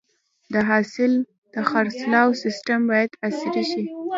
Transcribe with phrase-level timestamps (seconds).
[0.53, 1.11] د حاصل
[1.53, 3.83] د خرڅلاو سیستم باید عصري شي.